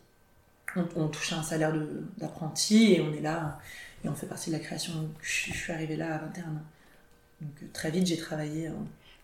On, 0.96 1.08
touche 1.08 1.34
un 1.34 1.44
salaire 1.44 1.72
d'apprenti 2.18 2.94
et 2.94 3.02
on 3.02 3.13
est 3.13 3.22
là. 3.22 3.60
Et 4.04 4.10
on 4.10 4.16
fait 4.16 4.28
partie 4.28 4.50
de 4.50 4.56
la 4.56 4.62
création. 4.62 4.94
je, 5.22 5.52
suis 5.52 5.72
arrivée 5.72 5.96
là 5.96 6.16
à 6.16 6.18
21 6.20 6.44
ans. 6.44 6.48
Donc, 7.42 7.52
euh, 7.62 7.66
très 7.74 7.92
vite, 7.92 8.06
j'ai 8.06 8.18
travaillé. 8.18 8.70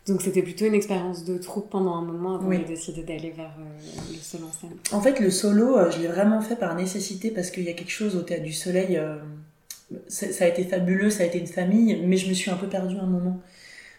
Donc 0.10 0.22
c'était 0.22 0.42
plutôt 0.42 0.66
une 0.66 0.74
expérience 0.74 1.24
de 1.24 1.38
troupe 1.38 1.70
pendant 1.70 1.96
un 1.96 2.02
moment 2.02 2.36
avant 2.36 2.50
de 2.50 2.64
décider 2.64 3.04
d'aller 3.04 3.32
vers 3.32 3.54
euh, 3.60 4.02
le 4.12 4.18
solo 4.18 4.48
en 4.48 4.52
scène. 4.52 4.76
En 4.92 5.02
fait, 5.02 5.20
le 5.20 5.30
solo, 5.30 5.78
euh, 5.78 5.92
je 5.92 6.00
l'ai 6.00 6.08
vraiment 6.08 6.42
fait 6.42 6.56
par 6.56 6.76
nécessité 6.76 7.30
parce 7.30 7.52
qu'il 7.52 7.64
y 7.64 7.70
a 7.70 7.74
quelque 7.74 7.92
chose 7.92 8.16
au 8.16 8.22
Théâtre 8.22 8.44
du 8.44 8.54
Soleil. 8.54 8.98
Euh, 8.98 9.18
ça 10.08 10.46
a 10.46 10.48
été 10.48 10.64
fabuleux, 10.64 11.10
ça 11.10 11.24
a 11.24 11.26
été 11.26 11.40
une 11.40 11.48
famille, 11.48 12.02
mais 12.06 12.18
je 12.18 12.28
me 12.30 12.34
suis 12.34 12.50
un 12.50 12.56
peu 12.56 12.68
perdue 12.68 12.98
un 12.98 13.06
moment. 13.06 13.40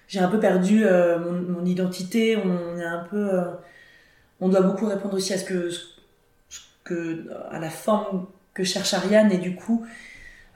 J'ai 0.09 0.19
un 0.21 0.29
peu 0.29 0.41
perdu 0.41 0.85
mon, 0.85 1.61
mon, 1.61 1.65
identité, 1.65 2.37
on 2.37 2.79
est 2.79 2.85
un 2.85 3.05
peu... 3.11 3.31
on 4.41 4.49
doit 4.49 4.61
beaucoup 4.61 4.87
répondre 4.87 5.15
aussi 5.15 5.33
à 5.33 5.39
ce 5.39 5.45
que, 5.45 5.71
ce 5.71 5.81
que 6.85 7.29
à 7.51 7.59
la 7.59 7.71
forme 7.71 8.27
que 8.55 8.63
cherche 8.63 8.95
Ariane 8.95 9.33
et 9.33 9.39
du 9.39 9.57
coup 9.57 9.85
euh, 9.85 9.87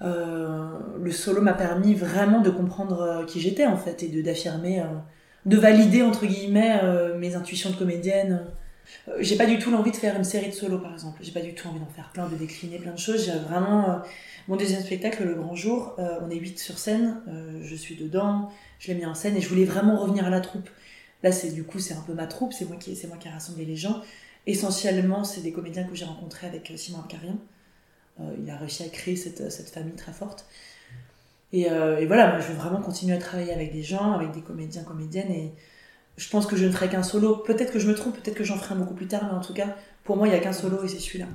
le 0.01 1.11
solo 1.11 1.41
m'a 1.41 1.55
permis 1.55 1.95
vraiment 1.95 2.41
de 2.41 2.51
comprendre 2.51 3.01
euh, 3.01 3.25
qui 3.25 3.41
j'étais 3.41 3.67
en 3.67 3.77
fait 3.77 4.03
et 4.03 4.09
de 4.09 4.23
d'affirmer, 4.23 4.81
euh, 4.81 4.85
de 5.47 5.57
valider 5.57 6.03
entre 6.03 6.27
guillemets 6.27 6.81
mes 7.19 7.35
intuitions 7.35 7.71
de 7.71 7.77
comédienne. 7.77 8.45
J'ai 9.21 9.37
pas 9.37 9.47
du 9.47 9.59
tout 9.59 9.71
l'envie 9.71 9.91
de 9.91 9.97
faire 9.97 10.17
une 10.17 10.25
série 10.25 10.49
de 10.49 10.55
solos 10.55 10.79
par 10.79 10.93
exemple. 10.93 11.19
J'ai 11.23 11.33
pas 11.33 11.41
du 11.41 11.55
tout 11.55 11.69
envie 11.69 11.81
d'en 11.81 11.87
faire 11.87 12.11
plein, 12.13 12.29
de 12.29 12.37
décliner 12.37 12.79
plein 12.79 12.93
de 12.93 12.99
choses. 12.99 13.27
J'ai 13.27 13.39
vraiment 13.39 14.03
mon 14.49 14.57
deuxième 14.57 14.83
spectacle, 14.83 15.25
Le 15.25 15.35
Grand 15.35 15.55
Jour. 15.55 15.97
on 15.99 16.31
est 16.31 16.37
huit 16.37 16.59
sur 16.59 16.79
scène. 16.79 17.21
je 17.63 17.75
suis 17.75 17.97
dedans. 17.97 18.51
Je 18.79 18.89
l'ai 18.89 18.95
mis 18.95 19.05
en 19.05 19.15
scène 19.15 19.37
et 19.37 19.41
je 19.43 19.49
voulais 19.49 19.65
vraiment 19.65 19.99
revenir 19.99 20.27
à 20.27 20.31
la 20.31 20.41
troupe. 20.41 20.69
Là, 21.23 21.33
c'est 21.33 21.51
du 21.51 21.65
coup, 21.65 21.79
c'est 21.79 21.95
un 21.95 22.03
peu 22.07 22.15
ma 22.15 22.27
troupe. 22.27 22.53
C'est 22.55 22.67
moi 22.67 22.77
qui, 22.77 22.99
moi 23.07 23.17
qui 23.19 23.29
ai 23.29 23.31
rassemblé 23.31 23.67
les 23.67 23.77
gens. 23.77 24.03
Essentiellement, 24.47 25.25
c'est 25.25 25.41
des 25.43 25.53
comédiens 25.53 25.85
que 25.85 25.95
j'ai 25.95 26.05
rencontrés 26.05 26.47
avec 26.47 26.73
Simon 26.77 27.03
Carien. 27.09 27.37
Euh, 28.21 28.35
il 28.39 28.49
a 28.51 28.57
réussi 28.57 28.83
à 28.83 28.89
créer 28.89 29.17
cette, 29.17 29.51
cette 29.51 29.71
famille 29.71 29.95
très 29.95 30.13
forte. 30.13 30.47
Et, 31.53 31.71
euh, 31.71 31.99
et, 31.99 32.07
voilà, 32.07 32.31
moi, 32.31 32.41
je 32.41 32.49
veux 32.49 32.59
vraiment 32.59 32.81
continuer 32.81 33.15
à 33.15 33.19
travailler 33.19 33.53
avec 33.53 33.73
des 33.73 33.83
gens, 33.83 34.13
avec 34.13 34.33
des 34.33 34.41
comédiens, 34.41 34.83
comédiennes. 34.83 35.31
Et 35.31 35.53
je 36.17 36.29
pense 36.29 36.47
que 36.47 36.57
je 36.57 36.65
ne 36.65 36.71
ferai 36.71 36.89
qu'un 36.89 37.03
solo. 37.03 37.37
Peut-être 37.37 37.73
que 37.73 37.79
je 37.79 37.89
me 37.89 37.95
trompe, 37.95 38.17
peut-être 38.17 38.37
que 38.37 38.45
j'en 38.45 38.57
ferai 38.57 38.75
un 38.75 38.79
beaucoup 38.79 38.95
plus 38.95 39.07
tard, 39.07 39.23
mais 39.25 39.39
en 39.39 39.41
tout 39.41 39.55
cas, 39.55 39.77
pour 40.05 40.17
moi, 40.17 40.27
il 40.27 40.31
n'y 40.31 40.37
a 40.37 40.41
qu'un 40.41 40.53
solo 40.53 40.83
et 40.83 40.89
c'est 40.89 40.99
celui-là. 40.99 41.27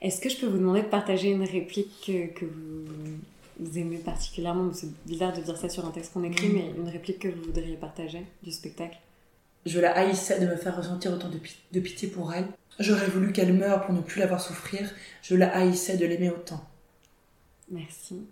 Est-ce 0.00 0.20
que 0.20 0.28
je 0.28 0.36
peux 0.36 0.46
vous 0.46 0.58
demander 0.58 0.82
de 0.82 0.86
partager 0.86 1.30
une 1.30 1.42
réplique 1.42 1.90
que, 2.06 2.26
que 2.38 2.44
vous, 2.44 3.78
aimez 3.78 3.98
particulièrement? 3.98 4.72
C'est 4.72 4.92
bizarre 5.04 5.32
de 5.32 5.40
dire 5.40 5.56
ça 5.56 5.68
sur 5.68 5.84
un 5.84 5.90
texte 5.90 6.12
qu'on 6.12 6.22
écrit, 6.22 6.48
mm. 6.48 6.52
mais 6.52 6.72
une 6.76 6.88
réplique 6.88 7.18
que 7.18 7.28
vous 7.28 7.42
voudriez 7.42 7.76
partager 7.76 8.24
du 8.42 8.52
spectacle? 8.52 8.98
Je 9.66 9.80
la 9.80 9.96
haïssais 9.96 10.40
de 10.40 10.46
me 10.46 10.56
faire 10.56 10.76
ressentir 10.76 11.12
autant 11.12 11.28
de, 11.28 11.38
de 11.72 11.80
pitié 11.80 12.08
pour 12.08 12.32
elle. 12.32 12.46
J'aurais 12.78 13.08
voulu 13.08 13.32
qu'elle 13.32 13.52
meure 13.52 13.84
pour 13.84 13.94
ne 13.94 14.00
plus 14.00 14.20
la 14.20 14.26
voir 14.26 14.40
souffrir. 14.40 14.88
Je 15.22 15.34
la 15.34 15.54
haïssais 15.54 15.96
de 15.96 16.06
l'aimer 16.06 16.30
autant. 16.30 16.64
Merci. 17.70 18.22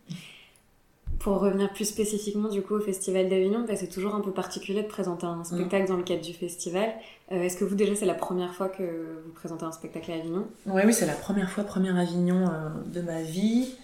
Pour 1.18 1.40
revenir 1.40 1.73
plus 1.73 1.87
spécifiquement 1.87 2.49
du 2.49 2.62
coup 2.62 2.75
au 2.75 2.80
Festival 2.80 3.28
d'Avignon, 3.28 3.64
bah, 3.66 3.75
c'est 3.76 3.88
toujours 3.88 4.14
un 4.14 4.21
peu 4.21 4.33
particulier 4.33 4.83
de 4.83 4.88
présenter 4.88 5.26
un 5.26 5.45
spectacle 5.45 5.85
mm. 5.85 5.88
dans 5.88 5.97
le 5.97 6.02
cadre 6.02 6.23
du 6.23 6.33
festival. 6.33 6.90
Euh, 7.33 7.42
est-ce 7.42 7.56
que 7.56 7.64
vous 7.64 7.75
déjà 7.75 7.95
c'est 7.95 8.06
la 8.06 8.14
première 8.14 8.54
fois 8.54 8.68
que 8.68 8.83
vous 9.25 9.33
présentez 9.33 9.64
un 9.64 9.73
spectacle 9.73 10.12
à 10.12 10.16
Avignon? 10.16 10.47
Oui, 10.66 10.83
oui, 10.85 10.92
c'est 10.92 11.06
la 11.06 11.14
première 11.14 11.50
fois, 11.50 11.64
première 11.64 11.97
Avignon 11.97 12.45
euh, 12.47 12.68
de 12.92 13.00
ma 13.00 13.23
vie. 13.23 13.75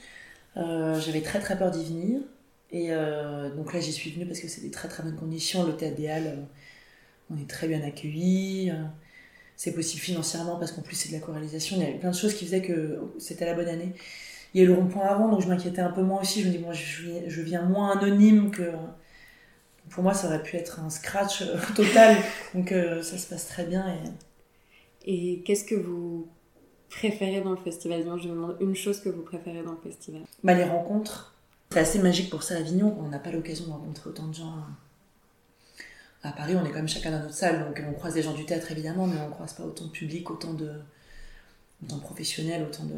Euh, 0.57 1.01
j'avais 1.01 1.23
très 1.23 1.41
très 1.41 1.57
peur 1.57 1.71
d'y 1.71 1.85
venir. 1.85 2.21
Et 2.75 2.89
donc 3.55 3.75
là 3.75 3.81
j'y 3.81 3.93
suis 3.93 4.11
venue 4.11 4.25
parce 4.25 4.41
que 4.41 4.49
c'est 4.49 4.63
des 4.63 4.71
très 4.71 4.89
très 4.89 5.03
bonnes 5.03 5.17
conditions. 5.17 5.67
Le 5.67 5.75
théâtre 5.75 5.97
des 5.97 6.09
Halles, 6.09 6.39
on 7.33 7.41
est 7.41 7.49
très 7.49 7.69
bien 7.69 7.83
accueillis 7.83 8.71
c'est 9.63 9.75
possible 9.75 10.03
financièrement 10.03 10.57
parce 10.57 10.73
qu'en 10.73 10.83
plus 10.83 10.97
c'est 10.97 11.11
de 11.11 11.15
la 11.15 11.21
corrélisation. 11.21 11.77
Il 11.77 11.83
y 11.83 11.87
avait 11.87 11.99
plein 11.99 12.11
de 12.11 12.17
choses 12.17 12.35
qui 12.35 12.45
faisaient 12.45 12.63
que 12.63 12.99
c'était 13.19 13.47
la 13.47 13.55
bonne 13.55 13.69
année. 13.69 13.93
Il 14.53 14.59
y 14.59 14.61
a 14.61 14.65
eu 14.65 14.67
le 14.67 14.75
rond-point 14.75 15.07
avant, 15.07 15.29
donc 15.29 15.41
je 15.41 15.47
m'inquiétais 15.47 15.81
un 15.81 15.93
peu 15.93 16.03
moins 16.03 16.21
aussi. 16.21 16.43
Je 16.43 16.49
me 16.49 16.53
dis, 16.53 16.59
moi, 16.59 16.73
je, 16.73 17.41
viens 17.41 17.63
moins 17.63 17.97
anonyme 17.97 18.51
que. 18.51 18.73
Pour 19.89 20.03
moi, 20.03 20.15
ça 20.15 20.27
aurait 20.27 20.43
pu 20.43 20.57
être 20.57 20.81
un 20.81 20.91
scratch 20.91 21.43
euh, 21.43 21.57
total. 21.77 22.17
donc 22.55 22.73
euh, 22.73 23.03
ça 23.03 23.19
se 23.19 23.29
passe 23.29 23.47
très 23.47 23.65
bien. 23.65 23.85
Et, 25.05 25.35
et 25.35 25.43
qu'est-ce 25.43 25.65
que 25.65 25.77
vous 25.77 26.27
préférez 26.91 27.41
dans 27.41 27.51
le 27.51 27.57
festival? 27.57 28.03
Je 28.03 28.29
me 28.29 28.35
demande 28.35 28.57
une 28.61 28.75
chose 28.75 29.01
que 29.01 29.11
vous 29.11 29.23
préférez 29.23 29.63
dans 29.63 29.73
le 29.73 29.81
festival. 29.81 30.23
Bah, 30.43 30.55
les 30.55 30.65
rencontres. 30.65 31.37
C'est 31.71 31.79
assez 31.79 31.99
magique 32.01 32.31
pour 32.31 32.43
ça 32.43 32.57
Avignon. 32.57 32.97
On 33.01 33.09
n'a 33.09 33.21
pas 33.21 33.31
l'occasion 33.31 33.67
de 33.67 33.71
rencontrer 33.71 34.11
autant 34.11 34.27
de 34.27 34.35
gens 34.35 34.49
hein 34.49 34.77
à 36.23 36.33
Paris, 36.33 36.55
on 36.57 36.65
est 36.65 36.69
quand 36.69 36.77
même 36.77 36.89
chacun 36.89 37.11
dans 37.11 37.21
notre 37.21 37.35
salle, 37.35 37.65
donc 37.65 37.83
on 37.89 37.93
croise 37.95 38.15
des 38.15 38.23
gens 38.23 38.35
du 38.35 38.45
théâtre 38.45 38.71
évidemment, 38.71 39.07
mais 39.07 39.19
on 39.21 39.29
ne 39.29 39.33
croise 39.33 39.55
pas 39.55 39.65
autant 39.65 39.87
de 39.87 39.91
public, 39.91 40.31
autant 40.31 40.55
de, 40.55 40.71
autant 41.83 41.97
de 41.97 42.03
professionnels, 42.03 42.63
autant 42.63 42.85
de. 42.85 42.95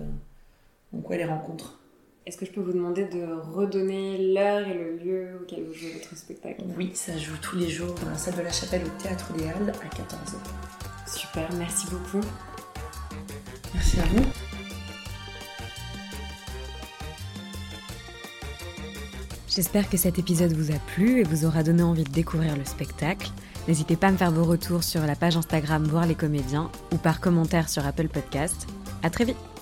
Donc, 0.92 1.08
ouais, 1.08 1.16
les 1.16 1.24
rencontres. 1.24 1.78
Est-ce 2.26 2.38
que 2.38 2.46
je 2.46 2.52
peux 2.52 2.60
vous 2.60 2.72
demander 2.72 3.04
de 3.04 3.24
redonner 3.24 4.32
l'heure 4.32 4.66
et 4.66 4.74
le 4.74 4.96
lieu 4.96 5.40
auquel 5.42 5.64
vous 5.64 5.74
jouez 5.74 5.92
votre 5.92 6.16
spectacle? 6.16 6.62
Oui, 6.76 6.90
ça 6.94 7.16
joue 7.18 7.36
tous 7.42 7.56
les 7.56 7.68
jours 7.68 7.94
dans 7.94 8.08
la 8.08 8.16
salle 8.16 8.36
de 8.36 8.42
la 8.42 8.52
Chapelle 8.52 8.82
au 8.84 9.02
Théâtre 9.02 9.32
des 9.34 9.44
Halles 9.44 9.70
à 9.70 9.88
14h. 9.88 11.18
Super, 11.18 11.52
merci 11.54 11.86
beaucoup. 11.90 12.24
Merci 13.74 14.00
à 14.00 14.04
vous. 14.04 14.43
J'espère 19.54 19.88
que 19.88 19.96
cet 19.96 20.18
épisode 20.18 20.52
vous 20.52 20.74
a 20.74 20.78
plu 20.94 21.20
et 21.20 21.22
vous 21.22 21.44
aura 21.44 21.62
donné 21.62 21.84
envie 21.84 22.02
de 22.02 22.10
découvrir 22.10 22.56
le 22.56 22.64
spectacle. 22.64 23.30
N'hésitez 23.68 23.94
pas 23.94 24.08
à 24.08 24.10
me 24.10 24.16
faire 24.16 24.32
vos 24.32 24.42
retours 24.42 24.82
sur 24.82 25.06
la 25.06 25.14
page 25.14 25.36
Instagram 25.36 25.84
Voir 25.84 26.06
les 26.06 26.16
comédiens 26.16 26.72
ou 26.92 26.96
par 26.96 27.20
commentaire 27.20 27.68
sur 27.68 27.86
Apple 27.86 28.08
Podcast. 28.08 28.66
À 29.04 29.10
très 29.10 29.24
vite 29.24 29.53